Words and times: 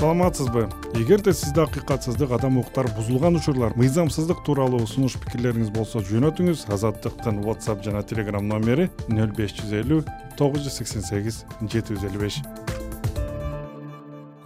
саламатсызбы? 0.00 0.62
Эгерде 0.94 1.34
сизде 1.34 1.60
акыйкатсыздык 1.60 2.30
адам 2.32 2.56
укуктары 2.56 2.88
бузулган 2.96 3.36
учурлар 3.36 3.74
мыйзамсыздык 3.76 4.38
тууралуу 4.46 4.86
сунуш 4.88 5.18
пикирлериңиз 5.20 5.68
болсо 5.74 6.00
жөнөтүңүз 6.08 6.62
азаттыктын 6.72 7.42
whatsapp 7.44 7.84
жана 7.84 8.00
telegram 8.00 8.48
номери 8.48 8.88
нөл 9.12 9.28
беш 9.36 9.52
жүз 9.58 9.74
элүү 9.82 10.00
тогуз 10.40 10.64
жүз 10.64 10.78
сексен 10.80 11.04
сегиз 11.04 11.42
жети 11.60 11.92
жүз 11.92 12.06
элүү 12.08 12.22
беш. 12.22 12.40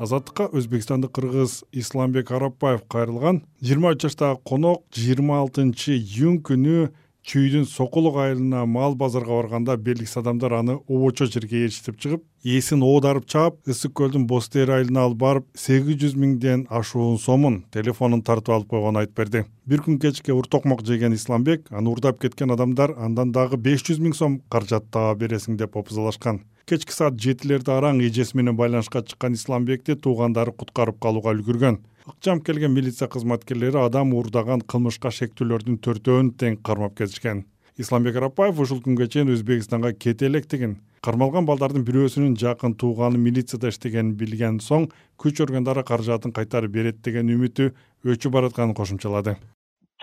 Азаттыкка 0.03 0.49
өзбекстандык 0.51 1.15
кыргыз 1.15 1.61
исламбек 1.71 2.35
арапбаев 2.35 2.83
кайрылган 2.91 3.45
жыйырма 3.63 3.95
үч 3.95 4.09
жаштагы 4.09 4.43
конок 4.43 4.83
жыйырма 4.91 5.39
алтынчы 5.45 5.95
июнь 5.95 6.43
күнү 6.43 6.89
чүйдүн 7.25 7.65
сокулук 7.65 8.19
айылына 8.21 8.67
мал 8.69 8.95
базарга 9.01 9.33
барганда 9.39 9.79
белгисиз 9.81 10.19
адамдар 10.21 10.53
аны 10.59 10.75
обочо 10.89 11.25
жерге 11.25 11.63
ээрчитип 11.65 11.97
чыгып 12.05 12.23
ээсин 12.45 12.85
оодарып 12.85 13.25
чаап 13.33 13.57
ысык 13.65 13.95
көлдүн 13.97 14.27
боз 14.29 14.51
тери 14.53 14.75
айылына 14.77 15.07
алып 15.09 15.23
барып 15.23 15.47
сегиз 15.57 15.97
жүз 16.03 16.19
миңден 16.21 16.67
ашуун 16.69 17.17
сомун 17.19 17.63
телефонун 17.73 18.21
тартып 18.21 18.53
алып 18.59 18.69
койгонун 18.75 19.01
айтып 19.01 19.17
берди. 19.23 19.45
Бир 19.65 19.81
күн 19.87 19.97
кечке 20.03 20.37
ур 20.37 20.45
токмок 20.45 20.85
жеген 20.85 21.17
исламбек 21.17 21.71
аны 21.73 21.95
урдап 21.95 22.21
кеткен 22.21 22.53
адамдар 22.53 22.93
андан 22.99 23.33
дагы 23.33 23.57
беш 23.57 23.87
жүз 23.89 24.05
миң 24.05 24.13
сом 24.13 24.43
каражат 24.53 24.91
таба 24.93 25.17
бересиң 25.25 25.57
деп 25.57 25.81
опузалашкан 25.81 26.45
кечки 26.69 26.93
саат 26.93 27.17
жетилерде 27.21 27.73
араң 27.75 27.99
эжеси 28.05 28.37
менен 28.39 28.57
байланышка 28.57 29.03
чыккан 29.05 29.35
исламбекти 29.37 29.97
туугандары 29.97 30.53
куткарып 30.53 30.97
калууга 31.01 31.35
үлгүргөн 31.37 31.77
ыкчам 32.09 32.41
келген 32.41 32.73
милиция 32.73 33.09
кызматкерлери 33.09 33.79
адам 33.81 34.13
уурдаган 34.13 34.61
кылмышка 34.73 35.11
шектүүлөрдүн 35.19 35.79
төртөөүн 35.85 36.27
тең 36.41 36.57
кармап 36.69 36.99
кетишкен 36.99 37.39
исламбек 37.81 38.19
арапбаев 38.21 38.59
ушул 38.61 38.83
күнгө 38.85 39.07
чейин 39.15 39.31
өзбекстанга 39.33 39.93
кете 40.05 40.27
электигин 40.29 40.75
кармалган 41.07 41.47
балдардын 41.49 41.87
бирөөсүнүн 41.89 42.35
жакын 42.43 42.75
тууганы 42.83 43.21
милицияда 43.23 43.73
иштегенин 43.73 44.13
билген 44.21 44.59
соң 44.67 44.85
күч 45.25 45.41
органдары 45.45 45.85
каражатын 45.91 46.35
кайтарып 46.39 46.75
берет 46.77 47.01
деген 47.07 47.33
үмүтү 47.37 47.71
өчүп 48.05 48.37
баратканын 48.37 48.77
кошумчалады. 48.77 49.37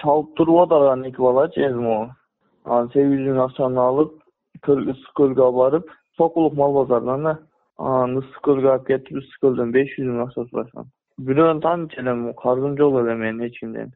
Чалып 0.02 0.34
туруп 0.38 0.64
атаган 0.66 1.06
эки 1.06 1.22
балачы 1.22 1.62
эми 1.68 1.86
могу 1.86 2.10
анан 2.66 2.90
сегиз 2.96 3.14
жүз 3.14 3.28
миң 3.28 3.44
акчаны 3.46 3.82
алып 3.82 4.18
ысык 4.62 5.14
көлгө 5.22 5.46
алып 5.46 5.62
барып 5.62 5.94
сокулук 6.18 6.58
мал 6.58 6.74
базарынан 6.80 7.30
да 7.30 7.36
анан 7.78 8.24
ысык 8.24 8.42
көлгө 8.50 8.74
алып 8.74 8.90
кетип 8.90 9.22
ысык 9.22 9.46
көлдөн 9.46 9.74
беш 9.78 9.94
жүз 9.98 10.10
миң 10.10 10.26
акча 10.26 10.48
сурашкан 10.50 10.90
бирөөнү 11.20 11.62
таанычу 11.66 12.02
элем 12.02 12.34
каржым 12.44 12.78
жок 12.78 13.00
эле 13.02 13.16
менин 13.16 13.48
эч 13.48 13.60
кимден 13.60 13.92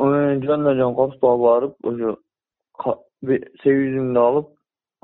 мен 0.00 0.42
жөн 0.46 0.66
эле 0.72 0.92
коркутпай 1.00 1.38
барып 1.44 1.74
ошо 1.92 2.16
сегиз 3.24 3.88
жүз 3.94 4.02
миңди 4.02 4.24
алып 4.24 4.52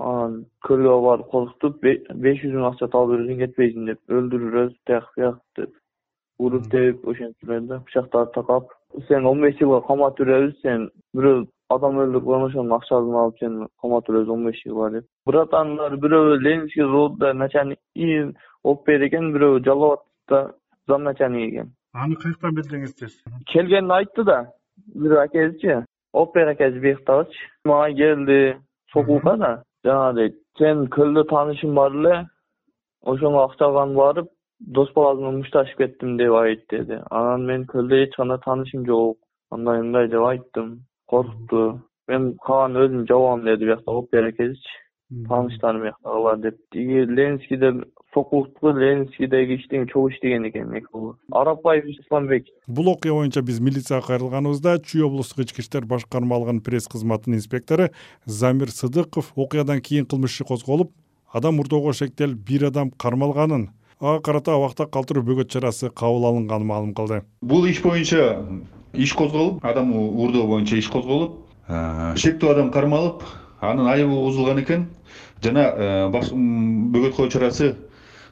анан 0.08 0.36
көлгө 0.66 0.92
алып 0.96 1.08
барып 1.08 1.30
коркутуп 1.32 1.80
беш 2.26 2.42
жүз 2.42 2.52
миң 2.58 2.68
акча 2.70 2.90
табып 2.92 3.16
бересиң 3.16 3.40
кетпейсиң 3.44 3.88
деп 3.90 4.18
өлтүрүрөбүз 4.18 4.76
тияк 4.86 5.10
бияк 5.16 5.40
деп 5.58 5.72
уруп 6.38 6.70
терип 6.70 7.06
ошентип 7.08 7.50
эле 7.50 7.60
да 7.66 7.80
пычактарды 7.86 8.32
такап. 8.34 8.70
Сени 9.08 9.26
он 9.26 9.40
беш 9.40 9.56
жылга 9.58 9.80
каматып 9.86 10.26
беребиз 10.26 10.60
сен 10.62 10.88
бирөө 11.16 11.44
адам 11.74 12.00
өлтүрүп 12.02 12.24
койгон 12.24 12.48
ошонун 12.48 12.76
акчасын 12.78 13.20
алып 13.22 13.38
сени 13.38 13.68
каматып 13.82 14.14
беребиз 14.14 14.32
он 14.34 14.44
беш 14.46 14.62
жылга 14.64 14.90
деп. 14.90 15.06
Братандары 15.26 15.96
бирөө 15.96 16.38
ленинский 16.40 16.82
заводдо 16.82 17.32
начальник 17.32 17.78
болуп 18.64 18.86
берет 18.86 19.08
экен 19.08 19.32
бирөө 19.34 19.62
жалал 19.64 19.98
абадта 19.98 20.56
зам 20.88 21.02
начальник 21.04 21.52
экен 21.52 21.72
аны 21.94 22.16
каяктан 22.22 22.54
билдиңиз 22.58 22.94
тез 22.98 23.16
келгенин 23.52 23.90
айтты 23.90 24.24
да. 24.24 24.38
Бир 24.94 25.18
акебизчи 25.22 25.84
опер 26.12 26.48
акебиз 26.48 26.80
быяктагычы 26.82 27.48
мага 27.64 27.94
келди 27.94 28.56
сокулукка 28.92 29.36
да. 29.36 29.52
Жанагындай 29.84 30.34
сенин 30.58 30.88
көлдө 30.96 31.26
таанышың 31.30 31.74
бар 31.74 31.92
эле 32.00 32.14
ошого 33.02 33.44
акча 33.44 33.68
алганы 33.68 33.94
барып 33.94 34.30
дос 34.60 34.92
баласың 34.96 35.26
менен 35.26 35.41
мушташып 35.42 35.78
кеттим 35.78 36.16
деп 36.18 36.34
айт 36.41 36.64
деди. 36.70 37.00
Анан 37.10 37.46
мен 37.46 37.66
көлдө 37.66 38.02
эч 38.04 38.16
кандай 38.16 38.38
таанышым 38.44 38.86
жок 38.86 39.19
андай 39.50 39.82
мындай 39.82 40.08
деп 40.08 40.26
айттым. 40.30 40.80
Коркутту 41.06 41.80
мен 42.09 42.32
калганын 42.47 42.82
өзүм 42.84 43.06
жабам 43.10 43.44
деди 43.44 43.70
биякта 43.70 43.92
опер 43.92 44.30
акебизчи 44.32 44.80
тааныштарым 45.28 45.92
бар 46.03 46.38
деп. 46.38 46.59
Тиги 46.72 47.04
ленинскийде 47.06 47.72
сокулуктуку 48.14 48.70
ленинскийдеги 48.70 49.56
иштеген 49.56 49.86
чогуу 49.88 50.10
иштеген 50.10 50.48
экен 50.48 50.72
эки 50.72 50.86
боло 50.92 51.16
арапбаев 51.32 51.84
исламбек. 51.84 52.47
Бул 52.66 52.88
окуя 52.88 53.12
боюнча 53.12 53.42
биз 53.42 53.60
милицияга 53.60 54.06
кайрылганыбызда 54.06 54.78
чүй 54.78 55.04
облустук 55.04 55.44
ички 55.44 55.60
иштер 55.60 55.84
башкармалыгынын 55.84 56.62
пресс 56.62 56.88
кызматынын 56.88 57.38
инспектору 57.38 57.91
замир 58.24 58.70
сыдыков 58.70 59.32
окуядан 59.36 59.80
кийин 59.80 60.06
кылмыш 60.06 60.34
иши 60.34 60.44
козголуп 60.44 60.92
адам 61.32 61.56
мурдоого 61.56 61.92
шектелип 61.92 62.38
бир 62.38 62.66
адам 62.66 62.91
кармалганын 62.91 63.70
ага 64.00 64.20
карата 64.20 64.54
абакта 64.54 64.86
калтыруу 64.86 65.24
бөгөт 65.24 65.50
чарасы 65.50 65.91
кабыл 65.91 66.26
алынганын 66.26 66.66
маалым 66.66 66.94
кылды. 66.94 67.22
Бул 67.42 67.66
иш 67.66 67.82
боюнча 67.82 68.44
иш 68.92 69.12
козголуп 69.12 69.64
адам 69.64 69.94
уурдоо 69.97 70.47
боюнча 70.47 70.76
иш 70.76 70.88
козголуп 70.88 71.41
шектүү 71.69 72.50
адам 72.53 72.70
кармалып 72.70 73.22
анын 73.60 73.88
айыбы 73.88 74.14
бузулган 74.14 74.60
экен. 74.60 74.86
Жана 75.42 76.10
бөгөт 76.12 77.16
коюу 77.16 77.30
чарасы 77.30 77.74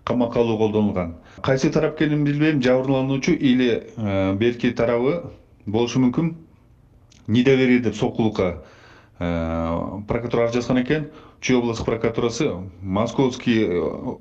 камакка 0.05 0.41
алуу 0.41 0.59
колдонулган. 0.59 1.17
Кайсы 1.43 1.71
тарап 1.71 2.01
экенин 2.01 2.25
билбейм 2.25 2.63
жабырлануучу 2.63 3.33
или 3.33 3.89
э, 3.97 4.35
берки 4.35 4.71
тарабы 4.71 5.33
болушу 5.67 6.01
мүмкүн. 6.01 6.35
Недоверие 7.27 7.81
деп 7.81 7.95
сокулукка 7.95 8.65
э, 9.19 10.03
прокуратура 10.09 10.45
арыз 10.45 10.55
жазган 10.55 10.83
экен. 10.83 11.11
Чүй 11.41 11.57
областтык 11.59 11.87
прокуратурасы 11.87 12.51
московский 12.83 13.67
э, 13.67 14.17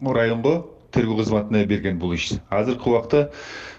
районго 0.00 0.66
тергөө 0.94 1.22
кызматына 1.22 1.64
берген 1.66 1.98
бул 1.98 2.14
ишти 2.14 2.40
азыркы 2.50 2.90
убакта 2.90 3.30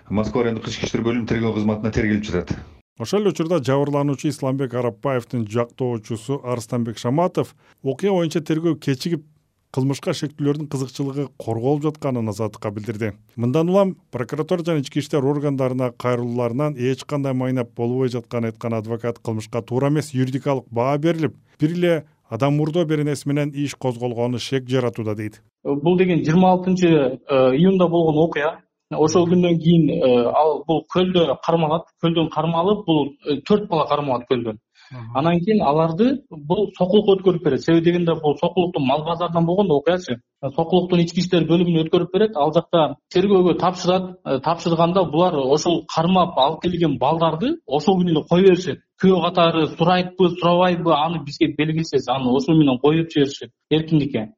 москва 0.09 0.43
райондук 0.43 0.67
ички 0.67 0.87
иштер 0.87 1.03
бөлүмү 1.05 1.27
тергөө 1.29 1.53
кызматына 1.59 1.91
тергелип 1.91 2.25
жатат. 2.27 2.57
Ошол 2.99 3.23
эле 3.23 3.31
учурда 3.31 3.59
жабырлануучу 3.59 4.29
исламбек 4.29 4.73
арапбаевдин 4.73 5.47
жактоочусу 5.47 6.41
арыстанбек 6.43 6.97
шаматов 6.97 7.55
окуя 7.83 8.11
боюнча 8.11 8.39
тергөө 8.39 8.77
кечигип 8.79 9.25
кылмышка 9.75 10.13
шектүүлөрдүн 10.15 10.69
кызыкчылыгы 10.71 11.25
корголуп 11.35 11.83
жатканын 11.83 12.31
азаттыкка 12.31 12.71
билдирди. 12.71 13.11
Мындан 13.35 13.69
улам 13.69 13.95
прокуратура 14.11 14.63
жана 14.63 14.79
ички 14.79 15.01
иштер 15.03 15.25
органдарына 15.27 15.91
кайрылууларынан 15.91 16.77
эч 16.79 17.03
кандай 17.03 17.33
майнап 17.33 17.73
болбой 17.75 18.09
жатканын 18.13 18.53
айткан 18.53 18.73
адвокат 18.79 19.19
кылмышка 19.19 19.61
туура 19.61 19.89
эмес 19.89 20.13
юридикалык 20.13 20.69
баа 20.71 20.97
берилип 20.97 21.35
бир 21.59 21.71
эле 21.75 21.93
адам 22.29 22.55
мурдоо 22.55 22.85
беренеси 22.85 23.27
менен 23.27 23.51
иш 23.53 23.75
козголгону 23.75 24.39
шек 24.39 24.69
жаратууда 24.69 25.15
дейт. 25.15 25.41
Бул 25.63 25.97
деген 25.97 26.23
жыйырма 26.23 26.51
алтынчы 26.51 26.87
э, 26.87 27.55
июнда 27.57 27.87
болгон 27.87 28.23
окуя. 28.23 28.61
Ошол 28.91 29.27
күндөн 29.27 29.59
кийин 29.59 29.89
э, 29.89 30.23
ал 30.31 30.63
бул 30.67 30.85
көлдө 30.93 31.35
кармалат. 31.45 31.91
Көлдөн 32.01 32.29
кармалып 32.29 32.85
бул 32.85 33.09
э, 33.25 33.41
төрт 33.41 33.67
бала 33.67 33.87
кармалат 33.89 34.23
көлдөн 34.31 34.59
анан 34.91 35.39
кийин 35.39 35.61
аларды 35.61 36.21
бул 36.29 36.69
сокулукка 36.77 37.15
өткөрүп 37.15 37.43
берет. 37.43 37.63
Себеби 37.63 37.85
дегенде 37.85 38.15
бул 38.21 38.37
сокулуктун 38.37 38.85
мал 38.85 39.03
базарынан 39.05 39.45
болгон 39.45 39.67
да 39.67 39.75
окуячы 39.75 40.19
сокулуктун 40.55 40.99
ички 41.01 41.19
иштер 41.19 41.47
бөлүмүнө 41.49 41.85
өткөрүп 41.85 42.11
берет. 42.13 42.37
Ал 42.37 42.53
жакта 42.53 42.95
тергөөгө 43.13 43.57
тапшырат 43.59 44.11
э, 44.25 44.39
тапшырганда 44.45 45.05
булар 45.11 45.35
ошол 45.35 45.85
кармап 45.95 46.37
алып 46.37 46.61
келген 46.63 46.97
балдарды 46.99 47.57
ошол 47.65 47.99
күнү 48.01 48.11
эле 48.13 48.23
кое 48.29 48.43
беришет 48.49 48.79
күйөө 49.01 49.21
катары 49.25 49.67
сурайтпы 49.75 50.29
сурабайбы 50.39 50.93
аны 50.95 51.23
бизге 51.25 51.53
белгисиз 51.57 52.07
аны 52.07 52.31
ошол 52.31 52.57
менен 52.57 52.79
коюп 52.79 53.09
жиберишет. 53.11 53.51
Эркиндикке 53.69 54.29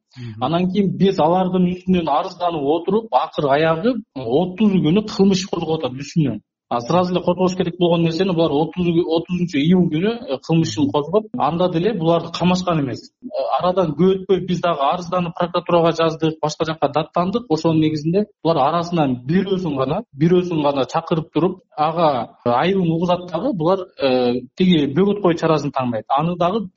анан 0.41 0.71
кийин 0.71 0.95
биз 0.97 1.19
алардын 1.19 1.67
үстүнөн 1.73 2.09
арызданып 2.09 2.63
отуруп 2.75 3.13
акыры 3.13 3.51
аягы 3.57 3.93
отуз 4.15 4.71
күнү 4.85 5.03
кылмыш 5.11 5.43
иш 5.43 5.49
козгоп 5.51 5.83
сразу 6.69 7.13
эле 7.13 7.23
козгош 7.23 7.55
керек 7.55 7.75
болгон 7.79 8.01
нерсени 8.03 8.33
булар 8.35 8.51
отузунчу 8.51 9.57
июнь 9.57 9.89
күнү 9.89 10.11
э, 10.27 10.37
кылмыш 10.45 10.69
ишин 10.69 10.91
козгоп 10.91 11.27
анда 11.37 11.69
деле 11.71 11.93
буларды 11.93 12.31
камашкан 12.37 12.81
эмес. 12.81 13.11
Э, 13.23 13.27
арадан 13.59 13.93
көп 13.95 14.27
өтпөй 14.27 14.45
биз 14.47 14.59
дагы 14.61 14.83
арызданып 14.83 15.33
прокуратурага 15.39 15.93
жаздык 15.95 16.39
башка 16.41 16.65
жака 16.65 16.89
даттандык. 16.89 17.45
Ошонун 17.49 17.79
негизинде 17.79 18.25
булар 18.43 18.57
арасынан 18.67 19.15
бирөөсүн 19.25 19.77
гана 19.77 20.01
бирөөсүн 20.11 20.61
гана 20.63 20.83
чакырып 20.83 21.31
туруп 21.33 21.61
ага 21.77 22.35
айыбын 22.43 22.91
угузат 22.91 23.31
дагы 23.31 23.53
булар 23.53 23.85
э, 23.97 24.41
тиги 24.57 24.91
бөгөт 24.91 25.21
коюу 25.21 25.37
чарасын 25.39 25.71
тандайт 25.71 26.05
аны 26.09 26.35
дагы 26.35 26.67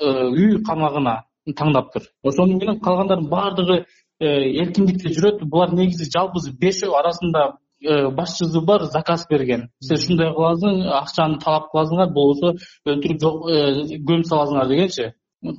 үй 0.00 0.58
камагына 0.66 1.22
таңдаптыр 1.56 2.10
ошону 2.24 2.58
менен 2.58 2.80
калгандардын 2.80 3.30
баардыгы 3.30 3.84
эркиндикте 4.18 5.14
жүрөт. 5.14 5.44
Булар 5.44 5.70
негизи 5.72 6.10
жалпысы 6.10 6.50
бешөө 6.50 6.98
арасында 6.98 7.52
Э, 7.52 7.65
башчысы 7.82 8.60
бар 8.64 8.84
заказ 8.92 9.26
берген. 9.30 9.68
Сен 9.82 9.96
ушундай 9.96 10.32
кыласың 10.34 10.82
акчаны 11.00 11.38
талап 11.42 11.68
кыласыңар 11.72 12.12
болбосо 12.12 12.54
өлтүрүп 12.86 13.20
э, 13.52 13.98
көмүп 14.08 14.26
саласыңар 14.30 14.68
дегенчи. 14.68 15.12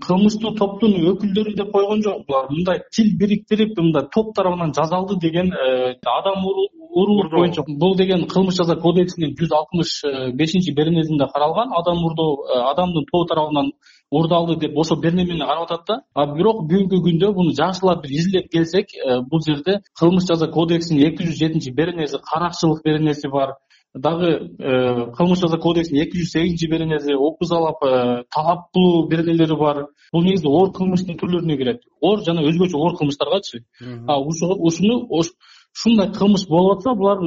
Кылмыштуу 0.03 0.55
топтун 0.57 0.95
өкүлдөрү 1.13 1.53
деп 1.55 1.71
койгон 1.71 2.01
жок. 2.01 2.25
Булар 2.27 2.49
мындай 2.49 2.81
тил 2.91 3.13
бириктирип 3.19 3.77
мындай 3.77 4.07
топ 4.13 4.33
тарабынан 4.35 4.73
жасалды 4.73 5.19
деген 5.21 5.53
э, 5.53 5.95
адам 6.01 6.43
уруулук 6.43 7.31
боюнча 7.31 7.63
бул 7.67 7.95
деген 7.95 8.25
кылмыш 8.27 8.57
жаза 8.57 8.75
кодексинин 8.75 9.35
жүз 9.37 9.53
алтымыш 9.53 10.33
бешинчи 10.33 10.73
беренесинде 10.73 11.29
каралган. 11.33 11.69
Адам 11.77 12.01
мурдоо 12.01 12.47
адамдын 12.71 13.05
тобу 13.11 13.25
тарабынан 13.29 13.71
уурдалды 14.11 14.55
деп 14.59 14.77
ошо 14.77 14.95
бир 14.95 15.13
немени 15.13 15.45
карап 15.45 15.71
атат 15.71 15.87
да. 15.87 16.01
А 16.13 16.25
бирок 16.33 16.63
бүгүнкү 16.69 17.01
күндө 17.03 17.33
муну 17.35 17.53
жакшылап 17.55 18.03
бир 18.03 18.11
изилдеп 18.11 18.49
келсек 18.51 18.93
э, 18.95 19.21
бул 19.21 19.41
жерде 19.45 19.81
кылмыш 19.99 20.27
жаза 20.27 20.47
кодексинин 20.47 21.07
эки 21.09 21.27
жүз 21.27 21.39
жетинчи 21.39 21.71
беренеси 21.71 22.19
каракчылык 22.31 22.83
беренеси 22.85 23.27
бар. 23.27 23.55
Дагы 23.93 24.29
э, 24.59 25.11
кылмыш 25.17 25.39
жаза 25.39 25.57
кодексинин 25.57 26.03
эки 26.03 26.21
жүз 26.21 26.31
сегизинчи 26.31 26.71
беренеси 26.71 27.13
опузалап 27.13 27.83
э, 27.83 28.23
талап 28.33 28.71
кылуу 28.73 29.07
беренелери 29.07 29.55
бар. 29.59 29.87
Бул 30.13 30.23
негизи 30.23 30.47
оор 30.47 30.71
кылмыштын 30.71 31.19
түрлөрүнө 31.19 31.57
кирет. 31.57 31.83
Оор 32.01 32.23
жана 32.23 32.47
өзгөчө 32.47 32.79
оор 32.79 32.95
кылмыштаргачы. 32.95 33.65
Ушуну 34.07 35.03
ушундай 35.11 36.13
кылмыш 36.15 36.47
болуп 36.47 36.77
атса 36.77 36.95
булар 36.95 37.19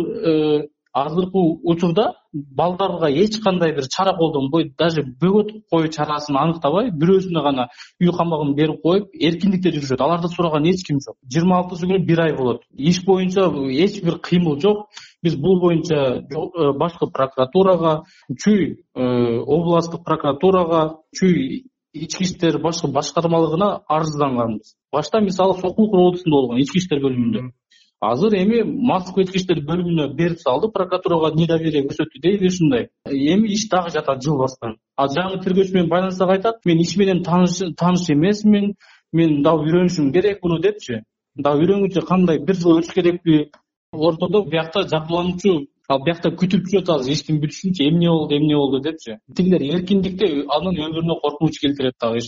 азыркы 0.92 1.38
учурда 1.62 2.14
балдарга 2.32 3.10
эч 3.10 3.40
кандай 3.42 3.72
бир 3.72 3.84
чара 3.88 4.16
колдонбой 4.16 4.72
даже 4.78 5.02
бөгөт 5.02 5.50
коюу 5.70 5.88
чарасын 5.88 6.36
аныктабай 6.36 6.90
бирөөсүнө 6.90 7.42
гана 7.42 7.68
үй 8.00 8.10
камагын 8.16 8.54
берип 8.54 8.82
коюп 8.82 9.08
эркиндикте 9.14 9.70
жүрүшөт. 9.70 10.00
Аларды 10.00 10.28
сураган 10.28 10.66
эч 10.66 10.84
ким 10.86 10.98
жок. 11.00 11.16
Жыйырма 11.32 11.60
алтысы 11.60 11.86
күнү 11.86 12.04
бир 12.06 12.20
ай 12.20 12.34
болот. 12.36 12.62
Иш 12.76 13.04
боюнча 13.04 13.46
эч 13.70 14.02
бир 14.02 14.18
кыймыл 14.18 14.60
жок. 14.60 14.88
Биз 15.22 15.36
бул 15.36 15.60
боюнча 15.60 15.94
э, 15.94 16.72
башкы 16.78 17.06
прокуратурага 17.06 18.04
чүй 18.42 18.82
э, 18.94 19.38
областтык 19.38 20.04
прокуратурага 20.04 20.98
чүй 21.14 21.66
ички 21.92 22.24
иштер 22.24 22.58
башкы 22.58 22.88
башкармалыгына 22.88 23.82
арызданганбыз. 23.88 24.74
Башта 24.92 25.20
мисалы 25.20 25.58
сокулук 25.60 25.94
роодусунда 25.94 26.36
болгон 26.36 26.62
ички 26.62 26.78
иштер 26.78 27.02
бөлүмүндө 27.02 27.50
азыр 28.00 28.34
эми 28.34 28.62
москва 28.64 29.22
ички 29.22 29.38
иштер 29.38 29.60
бөлүмүнө 29.68 30.08
берип 30.16 30.40
салды 30.40 30.70
прокуратурага 30.72 31.34
недоверие 31.36 31.84
көрсөттү 31.88 32.22
дейли 32.22 32.48
ушундай. 32.48 32.88
Эми 33.06 33.52
иш 33.52 33.68
дагы 33.68 33.92
жатат 33.96 34.22
жылбастан 34.24 34.76
ал 34.96 35.08
жаңы 35.16 35.40
тергөөчү 35.44 35.74
менен 35.74 35.90
байланышсак 35.92 36.30
айтат 36.36 36.64
мен 36.64 36.80
иш 36.80 36.96
менен 36.96 37.22
тааныш 37.22 38.08
эмесмин 38.16 38.74
мен 39.12 39.42
дагы 39.42 39.68
үйрөнүшүм 39.68 40.12
керек 40.12 40.42
муну 40.44 40.60
депчи. 40.60 41.02
Дагы 41.36 41.64
үйрөнгүнчө 41.64 42.06
кандай 42.06 42.38
бир 42.38 42.56
жыл 42.56 42.80
өтүш 42.80 42.94
керекпи? 42.94 43.50
Ортодо 43.92 44.44
биякта 44.44 44.86
жабырлануучу 44.92 45.66
ал 45.88 46.04
биякта 46.04 46.32
күтүп 46.40 46.68
жүрөт 46.72 46.94
азыр 46.96 47.12
иштин 47.16 47.40
бүтүшүнчү 47.42 47.88
эмне 47.88 48.08
болду 48.08 48.36
эмне 48.36 48.56
болду 48.56 48.80
депчи. 48.80 49.18
Тигилер 49.36 49.66
эркиндикте 49.74 50.32
анын 50.56 50.80
өмүрүнө 50.86 51.20
коркунуч 51.24 51.60
келтирет 51.60 52.00
дагы 52.00 52.24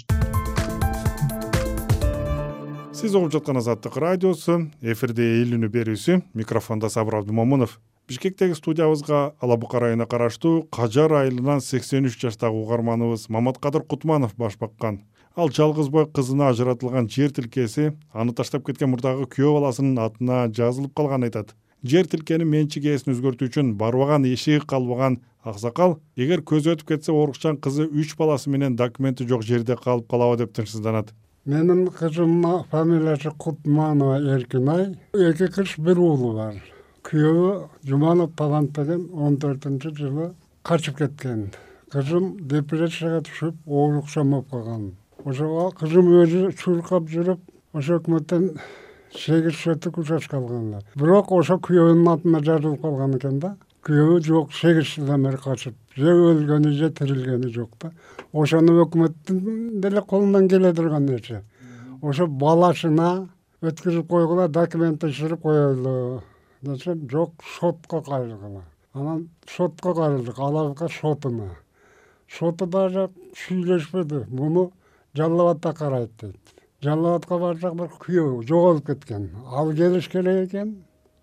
сиз 3.02 3.16
угуп 3.18 3.32
жаткан 3.34 3.58
азаттык 3.58 3.96
радиосу 3.98 4.68
эфирде 4.78 5.24
эл 5.40 5.56
үнү 5.56 5.66
берүүсү 5.74 6.20
микрофондо 6.38 6.86
сабыр 6.86 7.16
абдымомунов 7.18 7.72
бишкектеги 8.06 8.54
студиябызга 8.54 9.32
ала 9.42 9.56
бука 9.58 9.80
районуна 9.82 10.06
караштуу 10.06 10.68
кажар 10.70 11.10
айылынан 11.18 11.58
сексен 11.66 12.06
үч 12.06 12.14
жаштагы 12.22 12.60
угарманыбыз 12.60 13.24
маматкадыр 13.28 13.82
кутманов 13.82 14.36
баш 14.38 14.54
баккан. 14.60 15.00
Ал 15.34 15.50
жалгыз 15.50 15.88
бой 15.88 16.06
кызына 16.06 16.52
ажыратылган 16.52 17.08
жер 17.10 17.34
тилкеси 17.34 17.90
аны 18.12 18.36
таштап 18.38 18.62
кеткен 18.68 18.92
мурдагы 18.94 19.26
күйөө 19.34 19.56
баласынын 19.58 19.98
атына 19.98 20.46
жазылып 20.54 20.94
калганын 20.94 21.26
айтат. 21.26 21.56
Жер 21.82 22.06
тилкенин 22.06 22.46
менчик 22.46 22.86
ээсин 22.86 23.16
өзгөртүү 23.16 23.50
үчүн 23.50 23.74
барбаган 23.82 24.30
эшиги 24.30 24.62
калбаган 24.62 25.18
аксакал 25.42 25.98
эгер 26.14 26.46
көзү 26.46 26.76
өтүп 26.76 26.94
кетсе 26.94 27.10
орукчан 27.10 27.58
кызы 27.58 27.88
үч 27.90 28.14
баласы 28.14 28.50
менен 28.50 28.76
документи 28.78 29.26
жок 29.26 29.42
жерде 29.42 29.74
калып 29.74 30.06
калабы 30.06 30.38
деп 30.44 30.54
тынчсызданат 30.54 31.10
менин 31.44 31.88
кызымдын 31.88 32.64
фамилиясы 32.70 33.30
кутманова 33.38 34.18
эркинай. 34.34 34.98
Эки 35.14 35.48
кыз 35.48 35.74
бир 35.78 35.98
уулу 35.98 36.34
бар. 36.36 36.54
Күйөөү 37.02 37.68
жуманов 37.84 38.36
талант 38.36 38.72
деген 38.78 39.08
он 39.12 39.38
төртүнчү 39.42 39.94
жылы 39.96 40.32
качып 40.62 40.98
кеткен. 40.98 41.50
Кызым 41.90 42.36
депрессияга 42.48 43.24
түшүп 43.26 43.66
оорукчан 43.66 44.30
болуп 44.30 44.50
калган. 44.50 44.92
Ошого 45.24 45.70
кызым 45.70 46.12
өзү 46.22 46.52
чуркап 46.58 47.10
жүрүп 47.10 47.40
ошо 47.72 47.98
өкмөттөн 47.98 48.48
сегиз 49.14 49.56
соттук 49.56 49.98
участка 49.98 50.36
алгандар 50.38 50.84
бирок 50.96 51.32
ошо 51.32 51.58
күйөөнүн 51.66 52.08
атына 52.14 52.40
жазылып 52.44 52.82
калган 52.82 53.16
экен 53.18 53.38
да 53.40 53.56
күйөөү 53.86 54.18
жок 54.26 54.52
сегиз 54.54 54.94
жылдан 54.94 55.28
бери 55.28 55.40
качып 55.42 55.74
же 55.96 56.16
өлгөнү 56.30 56.72
же 56.78 56.90
тирилгени 56.90 57.52
жок 57.52 57.70
да. 57.80 57.92
Ошону 58.32 58.78
өкмөттүн 58.84 59.80
деле 59.82 60.02
колунан 60.02 60.48
келе 60.48 60.72
турган 60.72 61.06
нерсе 61.06 61.42
ошо 62.02 62.26
баласына 62.26 63.28
өткүзүп 63.62 64.08
койгула 64.08 64.48
документ 64.48 65.00
тапшырып 65.00 65.42
коелу 65.42 66.22
десем 66.62 67.08
жок 67.10 67.34
сотко 67.58 68.02
кайрылгыла 68.02 68.62
анан 68.94 69.28
сотко 69.46 69.94
кайрылдык 69.94 70.38
алабка 70.38 70.88
сотуна. 70.88 71.48
Соту 72.28 72.66
дагы 72.66 73.08
сүйлөшпөдү 73.36 74.26
муну 74.30 74.70
жалал 75.16 75.48
абадта 75.48 75.72
карайт 75.72 76.10
дейт. 76.20 76.54
Жалал 76.82 77.14
абадка 77.16 77.38
барсак 77.38 77.76
бир 77.76 77.90
күйөө 78.04 78.42
жоголуп 78.48 78.86
кеткен. 78.86 79.30
Ал 79.46 79.72
келиш 79.72 80.08
керек 80.08 80.48
экен 80.48 80.76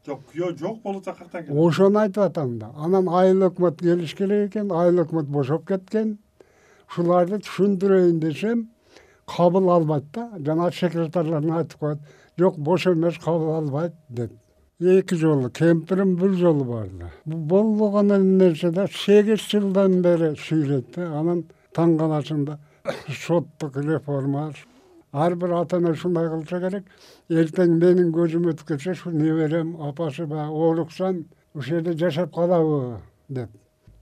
жок 0.10 0.26
күйөө 0.32 0.58
жок 0.60 0.82
болуп 0.84 1.08
атса 1.08 1.44
келет 1.44 1.62
ошону 1.66 2.00
айтып 2.02 2.24
атам 2.26 2.58
да. 2.60 2.72
Анан 2.78 3.08
айыл 3.22 3.46
өкмөт 3.50 3.80
келиш 3.84 4.16
керек 4.18 4.50
экен 4.50 4.72
айыл 4.72 5.04
өкмөт 5.06 5.30
бошоп 5.30 5.68
кеткен. 5.70 6.18
Ушуларды 6.90 7.40
түшүндүрөйүн 7.46 8.20
десем 8.24 8.68
кабыл 9.30 9.70
албайт 9.76 10.10
да. 10.14 10.30
Жанагы 10.38 10.76
секретарьларына 10.76 11.62
айтып 11.62 11.80
коет 11.80 12.00
жок 12.38 12.58
бош 12.58 12.88
эмес 12.88 13.20
кабыл 13.24 13.56
албайт 13.60 13.94
деп. 14.10 14.32
Эки 14.80 15.16
жолу 15.16 15.50
кемпирим 15.50 16.16
бир 16.16 16.34
жолу 16.40 16.64
барды 16.64 17.12
болбогон 17.26 18.12
эле 18.12 18.24
нерсе 18.24 18.72
да 18.72 18.88
сегиз 18.88 19.46
жылдан 19.52 20.02
бери 20.02 20.34
сүйлөйт 20.48 20.96
да. 20.96 21.12
Анан 21.20 21.44
таң 21.76 21.98
каласың 22.00 22.46
да 22.48 22.60
соттук 23.26 23.78
реформа 23.92 24.50
ар 25.14 25.36
бир 25.36 25.52
ата 25.62 25.78
эне 25.78 25.92
ушундай 25.92 26.30
кылса 26.30 26.60
керек. 26.60 26.86
Эртең 27.30 27.80
менин 27.80 28.12
көзүм 28.14 28.50
өтүп 28.52 28.74
кетсе 28.74 28.92
ушул 28.92 29.14
неберем 29.14 29.76
апасы 29.82 30.26
баягы 30.26 30.54
ооруксан 30.54 31.26
ушул 31.54 31.80
жерде 31.80 31.98
жашап 31.98 32.34
калабы 32.34 33.00
деп. 33.30 33.50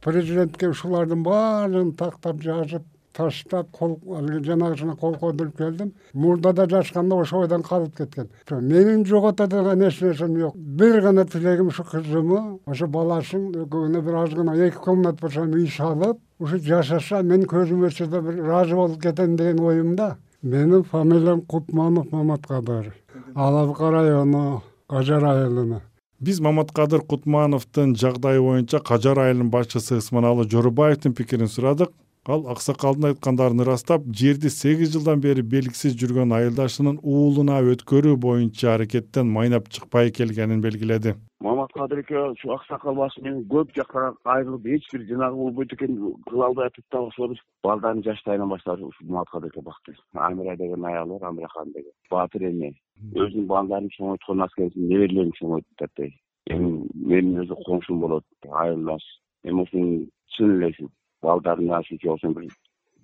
Президентке 0.02 0.70
ушулардын 0.70 1.24
баарын 1.24 1.94
тактап 1.94 2.42
жазып 2.42 2.84
таштап 3.18 3.72
кол 3.72 3.98
алиги 4.16 4.46
жанагысына 4.46 4.96
кол 4.96 5.16
койдуруп 5.16 5.58
келдим. 5.58 5.94
Мурда 6.14 6.54
да 6.54 6.68
жазганда 6.70 7.16
ошол 7.16 7.42
ойдон 7.42 7.64
калып 7.64 7.96
кеткен. 7.98 8.30
Менин 8.52 9.06
жогото 9.06 9.48
деген 9.48 9.82
эч 9.82 10.02
нерсем 10.02 10.38
жок. 10.38 10.56
Бир 10.56 11.02
гана 11.02 11.26
тилегим 11.26 11.68
ушу 11.68 11.84
кызымы 11.84 12.60
ошо 12.66 12.88
баласын 12.88 13.50
экөөнө 13.64 14.02
бир 14.02 14.16
аз 14.16 14.34
гана 14.36 14.56
эки 14.56 14.78
комната 14.78 15.22
болсо 15.22 15.46
үй 15.46 15.68
салып 15.68 16.20
ушу 16.40 16.60
жашаса 16.60 17.24
мен 17.24 17.44
көзүм 17.44 17.88
өтсө 17.88 18.08
да 18.08 18.22
бир 18.22 18.44
ыраазы 18.44 18.76
болуп 18.76 19.02
кетем 19.02 19.36
деген 19.36 19.60
оюм 19.66 19.96
да 19.96 20.18
менин 20.48 20.84
фамилиям 20.84 21.42
кутманов 21.42 22.12
маматкадыр 22.12 22.94
ала 23.36 23.66
бука 23.68 23.92
району 23.92 24.62
кажар 24.88 25.24
айылына 25.26 25.82
биз 26.20 26.40
маматкадыр 26.40 27.02
кутмановдун 27.02 27.96
жагдайы 27.96 28.42
боюнча 28.42 28.80
кажар 28.80 29.20
айылынын 29.20 29.50
башчысы 29.52 29.98
ысманалы 29.98 30.48
жорубаевдин 30.50 31.14
пикирин 31.14 31.52
сурадык 31.52 31.92
ал 32.28 32.44
аксакалдын 32.52 33.10
айткандарын 33.10 33.64
ырастап 33.64 34.04
жерди 34.22 34.50
сегиз 34.52 34.92
жылдан 34.96 35.22
бери 35.24 35.44
белгисиз 35.54 35.94
жүргөн 36.02 36.34
айылдашынын 36.38 36.98
уулуна 37.04 37.62
өткөрүү 37.74 38.18
боюнча 38.26 38.74
аракеттен 38.74 39.32
майнап 39.38 39.70
чыкпай 39.70 40.12
келгенин 40.18 40.62
белгиледи. 40.66 41.16
Маматкадыр 41.40 42.02
эке 42.04 42.18
ушу 42.20 42.52
аксакал 42.56 42.96
башы 42.96 43.22
менен 43.22 43.46
көп 43.54 43.72
жакка 43.76 44.12
кайрылып 44.28 44.66
эч 44.76 44.90
бир 44.92 45.06
жанагы 45.12 45.38
болбойт 45.38 45.74
экен 45.74 45.96
кыла 46.28 46.48
албай 46.48 46.68
атып 46.68 46.86
да 46.92 47.02
ошону 47.08 47.36
балдарын 47.64 48.04
жаштайынан 48.04 48.50
баштап 48.50 48.82
ушу 48.82 49.06
маматкадыр 49.06 49.50
эке 49.54 49.62
бакты 49.62 49.96
амира 50.14 50.58
деген 50.58 50.86
аялы 50.86 51.20
бар 51.20 51.30
амира 51.30 51.48
ханым 51.54 51.74
деген. 51.74 51.92
Баатыр 52.12 52.50
эне. 52.50 52.74
Өзүнүн 53.14 53.48
балдарын 53.48 53.90
чоңойткон 53.96 54.44
аскерисин 54.44 54.90
неберелерин 54.90 55.32
чоңойтуп 55.40 55.88
атат 55.88 56.12
эми 56.50 56.88
менин 56.94 57.44
өзү 57.46 57.56
коңшум 57.64 58.02
болот 58.02 58.26
айылдаш. 58.52 59.04
Эми 59.46 59.62
ушуну 59.62 60.08
чын 60.36 60.58
эле 60.58 60.74
ушу 60.74 60.90
балдарына 61.28 61.80
ушунча 61.84 62.10
болсо 62.10 62.34
бир 62.40 62.50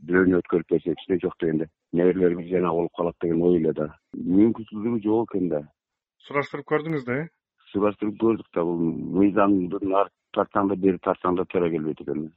бирөөнү 0.08 0.39
өткөрүп 0.42 0.74
берсечичи 0.74 1.20
жок 1.24 1.36
дегенде. 1.39 1.70
Неберелерибиз 1.94 2.50
жанагы 2.51 2.80
болуп 2.80 2.96
калат 2.98 3.15
деген 3.22 3.42
ой 3.48 3.58
эле 3.60 3.74
да. 3.77 3.88
Мүмкүнсүзүгү 4.18 5.00
жок 5.06 5.36
экен 5.36 5.50
да. 5.53 5.62
Сураштырып 6.27 6.68
көрдүңүз 6.72 7.06
да 7.08 7.20
э? 7.22 7.27
Сураштырып 7.72 8.18
көрдүк 8.24 8.50
да 8.56 8.65
бул 8.68 8.82
мыйзамдын 9.20 9.96
ары 10.01 10.12
тартсаң 10.36 10.72
да 10.72 10.80
бери 10.86 11.00
тартсаң 11.08 11.39
да 11.39 11.46
туура 11.51 11.70
келбейт 11.72 12.01
экен 12.03 12.25
да. 12.25 12.32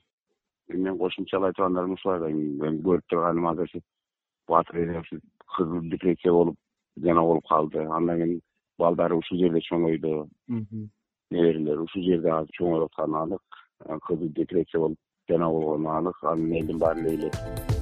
Мен 0.74 0.98
кошумчалай 0.98 1.54
тургандарым 1.56 1.96
ушулай 1.96 2.20
да 2.20 2.30
мен 2.30 2.80
көрүп 2.86 3.06
турганым 3.10 3.48
азырчы 3.52 3.82
баатыр 4.48 4.82
эне 4.84 5.00
ушу 5.00 5.20
кызы 5.56 5.80
депрессия 5.90 6.32
болуп 6.32 6.56
жана 7.02 7.22
болуп 7.22 7.48
калды. 7.48 7.86
Андан 7.98 8.22
кийин 8.22 8.40
балдары 8.78 9.18
ушул 9.18 9.38
жерде 9.38 9.62
чоңойду. 9.70 10.28
Неберелери 10.48 11.82
ушул 11.82 12.02
жерде 12.02 12.30
азыр 12.30 12.60
чоңоюп 12.60 12.90
атканы 12.90 13.22
анык. 13.22 13.62
Кызы 14.06 14.28
депрессия 14.28 14.78
болуп 14.78 14.98
жана 15.28 15.48
болгону 15.50 15.90
анык 15.90 16.22
анын 16.22 16.52
элин 16.60 16.78
баары 16.78 17.00
эле 17.00 17.16
билет 17.16 17.76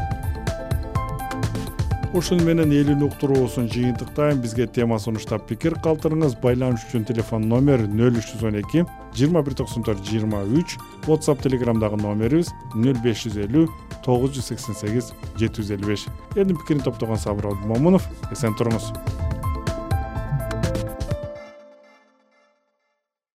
ушуну 2.14 2.44
менен 2.46 2.70
элүүн 2.72 3.02
уктуруубузун 3.08 3.66
жыйынтыктайм 3.72 4.38
бизге 4.40 4.68
тема 4.70 5.00
сунуштап 5.02 5.48
пикир 5.48 5.74
калтырыңыз. 5.82 6.36
Байланыш 6.44 6.84
үчүн 6.86 7.08
телефон 7.08 7.48
номер 7.50 7.82
нөл 7.90 8.20
үч 8.20 8.30
жүз 8.30 8.44
он 8.46 8.60
эки 8.60 8.84
жыйырма 9.18 9.42
бир 9.42 9.58
токсон 9.58 9.82
төрт 9.82 10.06
жыйырма 10.06 10.44
үч. 10.46 10.76
Whatsapp 11.08 11.42
телеграмдагы 11.42 11.98
номерибиз 11.98 12.54
нөл 12.76 13.02
беш 13.02 13.26
жүз 13.26 13.40
элүү 13.48 13.66
тогуз 14.06 14.38
жүз 14.38 14.52
сексен 14.54 14.78
сегиз 14.78 15.10
жети 15.34 15.58
жүз 15.58 15.74
элүү 15.74 15.90
беш. 15.90 16.06
Элдин 16.38 16.56
пикирин 16.62 16.86
топтогон 16.86 17.18
сабыр 17.18 17.50
абдымомунов 17.50 18.06
эсен 18.30 18.54
туруңуз 18.54 18.92